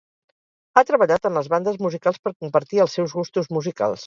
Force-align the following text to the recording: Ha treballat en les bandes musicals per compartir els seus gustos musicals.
Ha 0.75 0.83
treballat 0.91 1.27
en 1.31 1.37
les 1.39 1.49
bandes 1.55 1.77
musicals 1.87 2.19
per 2.25 2.33
compartir 2.39 2.83
els 2.89 2.99
seus 3.01 3.15
gustos 3.21 3.53
musicals. 3.59 3.99